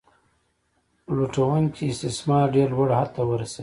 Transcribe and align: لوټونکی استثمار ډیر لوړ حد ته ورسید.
لوټونکی 1.15 1.83
استثمار 1.89 2.45
ډیر 2.55 2.69
لوړ 2.75 2.89
حد 2.99 3.09
ته 3.15 3.21
ورسید. 3.31 3.59